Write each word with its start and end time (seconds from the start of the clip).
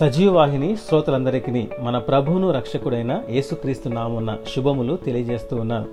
సజీవవాహిని 0.00 0.76
శ్రోతలందరికీ 0.88 1.68
మన 1.80 1.98
ప్రభువును 1.98 2.50
రక్షకుడైన 2.50 3.22
యేసుక్రీస్తు 3.30 3.88
నామున్న 3.88 4.36
శుభములు 4.56 4.96
తెలియజేస్తూ 4.96 5.56
ఉన్నాను. 5.56 5.86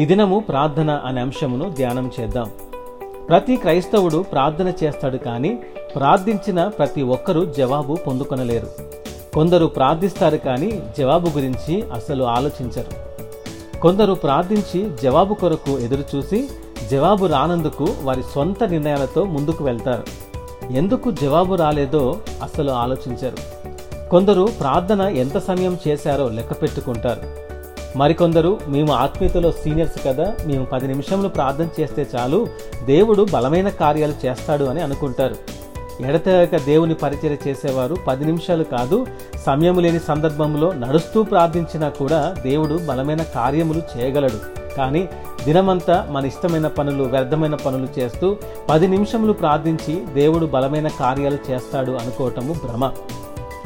ఈ 0.00 0.04
దినము 0.04 0.38
ప్రార్థన 0.48 0.90
అనే 0.90 1.20
అంశమును 1.20 1.70
ధ్యానం 1.70 2.10
చేద్దాం. 2.20 2.50
ప్రతి 3.28 3.56
క్రైస్తవుడు 3.56 4.24
ప్రార్థన 4.32 4.72
చేస్తాడు 4.84 5.16
కానీ 5.16 5.58
ప్రార్థించిన 5.94 6.68
ప్రతి 6.68 7.02
ఒక్కరూ 7.02 7.44
జవాబు 7.44 7.94
పొందుకొనలేరు. 7.94 8.66
కొందరు 9.34 9.66
ప్రార్థిస్తారు 9.66 10.36
కానీ 10.36 10.82
జవాబు 10.98 11.28
గురించి 11.28 11.82
అసలు 11.82 12.24
ఆలోచించరు. 12.24 12.92
కొందరు 13.80 14.14
ప్రార్థించి 14.14 14.90
జవాబు 15.02 15.34
కొరకు 15.34 15.78
ఎదురుచూసి 15.78 16.48
జవాబు 16.90 17.26
రానందుకు 17.26 17.88
వారి 18.02 18.22
సొంత 18.34 18.64
నిర్ణయాలతో 18.64 19.24
ముందుకు 19.24 19.64
వెళ్తారు. 19.64 20.27
ఎందుకు 20.70 21.10
జవాబు 21.10 21.54
రాలేదో 21.54 22.18
అసలు 22.42 22.70
ఆలోచించరు. 22.70 23.68
కొందరు 24.08 24.48
ప్రార్థన 24.60 25.00
ఎంత 25.00 25.38
సమయం 25.38 25.78
చేశారో 25.88 26.28
లెక్క 26.28 26.62
పెట్టుకుంటారు. 26.62 27.20
మరికొందరు 27.98 28.60
మేము 28.68 28.92
ఆత్మీయతలో 28.92 29.52
సీనియర్స్ 29.52 30.06
కదా 30.06 30.34
మేము 30.46 30.64
పది 30.64 30.86
నిమిషంలో 30.86 31.28
ప్రార్థన 31.28 31.68
చేస్తే 31.80 32.06
చాలు 32.16 32.46
దేవుడు 32.84 33.26
బలమైన 33.32 33.68
కార్యాలు 33.68 34.26
చేస్తాడు 34.26 34.64
అని 34.64 34.80
అనుకుంటారు. 34.80 35.36
ఎడతెగక 36.00 36.56
దేవుని 36.56 36.94
పరిచయం 36.94 37.38
చేసేవారు 37.48 37.96
పది 38.06 38.24
నిమిషాలు 38.24 38.64
కాదు 38.64 39.06
సమయం 39.46 39.78
లేని 39.78 40.00
సందర్భంలో 40.00 40.72
నడుస్తూ 40.72 41.22
ప్రార్థించినా 41.22 41.88
కూడా 41.88 42.36
దేవుడు 42.42 42.80
బలమైన 42.88 43.22
కార్యములు 43.22 43.82
చేయగలడు. 43.96 44.58
కానీ 44.76 45.08
దినమంతా 45.48 46.08
మన 46.10 46.26
ఇష్టమైన 46.26 46.66
పనులు 46.66 47.04
వ్యర్థమైన 47.04 47.54
పనులు 47.54 48.00
చేస్తూ 48.00 48.36
పది 48.68 48.88
నిమిషములు 48.88 49.32
ప్రార్థించి 49.32 50.06
దేవుడు 50.14 50.46
బలమైన 50.46 50.88
కార్యాలు 50.88 51.38
చేస్తాడు 51.50 51.92
అనుకోవటము 51.92 52.52
భ్రమ. 52.52 52.92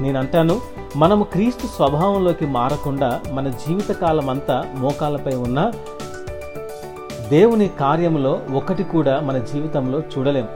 నేనంటాను 0.00 0.60
మనము 0.96 1.24
క్రీస్తు 1.24 1.66
స్వభావంలోకి 1.66 2.46
మారకుండా 2.46 3.20
మన 3.32 3.48
జీవితకాలం 3.48 4.30
అంతా 4.30 4.64
మోకాలపై 4.74 5.34
ఉన్న 5.34 5.72
దేవుని 7.28 7.68
కార్యంలో 7.68 8.40
ఒకటి 8.54 8.84
కూడా 8.84 9.20
మన 9.20 9.38
జీవితంలో 9.38 9.98
చూడలేం. 10.00 10.48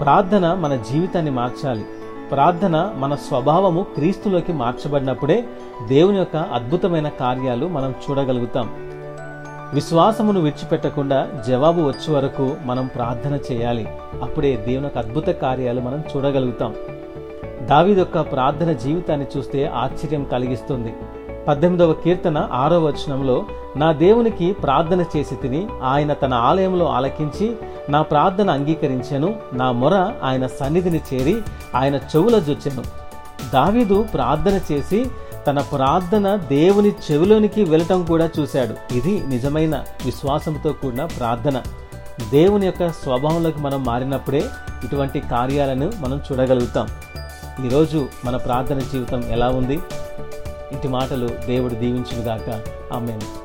ప్రార్థన 0.00 0.54
మన 0.54 0.76
జీవితాన్ని 0.76 1.30
మార్చాలి. 1.30 1.84
ప్రార్థన 2.30 2.92
మన 2.96 3.14
స్వభావము 3.14 3.82
క్రీస్తులోకి 3.82 4.52
మార్చబడినప్పుడే 4.52 5.44
దేవుని 5.88 6.18
యొక్క 6.18 6.36
అద్భుతమైన 6.36 7.08
కార్యాలు 7.08 7.66
మనం 7.66 7.94
చూడగలుగుతాం. 8.10 8.94
విశ్వాసమును 9.72 10.40
విడిచిపెట్టకుండా 10.40 11.28
జవాబు 11.48 11.80
వచ్చే 11.80 12.14
వరకు 12.14 12.56
మనం 12.64 12.90
ప్రార్థన 12.94 13.38
చేయాలి. 13.52 13.88
అప్పుడే 14.22 14.56
దేవునికి 14.56 14.98
అద్భుత 14.98 15.26
కార్యాలు 15.26 15.80
మనం 15.80 16.02
చూడగలుగుతాం. 16.16 16.74
దావీద్ 17.66 17.98
యొక్క 17.98 18.20
ప్రార్థన 18.20 18.72
జీవితాన్ని 18.72 19.26
చూస్తే 19.36 19.66
ఆశ్చర్యం 19.66 20.24
కలిగిస్తుంది. 20.24 20.94
పద్దెనిమిదవ 21.48 21.92
కీర్తన 21.92 22.48
ఆరో 22.52 22.80
వచనంలో 22.80 23.44
నా 23.76 23.92
దేవునికి 23.92 24.52
ప్రార్థన 24.52 25.04
చేసి 25.16 25.34
తిని 25.34 25.66
ఆయన 25.82 26.12
తన 26.12 26.34
ఆలయంలో 26.34 26.86
ఆలకించి 26.86 27.56
నా 27.88 28.02
ప్రార్థన 28.02 28.50
అంగీకరించెను. 28.50 29.34
నా 29.52 29.72
మొర 29.72 30.12
ఆయన 30.22 30.46
సన్నిధిని 30.46 31.00
చేరి 31.14 31.42
ఆయన 31.74 31.94
చెవుల 31.94 32.38
జొచ్చెను. 32.38 32.82
దావీదు 33.52 34.06
ప్రార్థన 34.14 34.60
చేసి 34.72 35.06
తన 35.46 35.60
ప్రార్థన 35.60 36.36
దేవుని 36.36 36.88
చెవిలోనికి 36.88 37.64
వెళ్ళటం 37.64 38.04
కూడా 38.04 38.30
చూశాడు. 38.38 38.94
ఇది 38.94 39.26
నిజమైన 39.26 39.84
విశ్వాసంతో 40.04 40.72
కూడిన 40.72 41.04
ప్రార్థన. 41.04 41.62
దేవుని 42.30 42.66
యొక్క 42.66 42.88
స్వభావంలోకి 42.88 43.58
మనం 43.58 43.84
మారినప్పుడే 43.84 44.44
ఇటువంటి 44.84 45.20
కార్యాలను 45.20 45.92
మనం 46.00 46.20
చూడగలుగుతాం. 46.32 46.88
ఈరోజు 47.66 48.08
మన 48.24 48.36
ప్రార్థన 48.36 48.78
జీవితం 48.78 49.24
ఎలా 49.24 49.48
ఉంది? 49.48 49.74
ఇటు 50.72 50.88
మాటలు 50.88 51.28
దేవుడు 51.46 51.74
దీవించుగాక 51.74 52.60
ఆమెను. 52.92 53.43